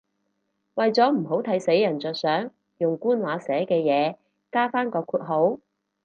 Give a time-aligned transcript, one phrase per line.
[0.73, 4.15] 為咗唔好睇死人着想，用官話寫嘅嘢
[4.51, 5.59] 加返個括號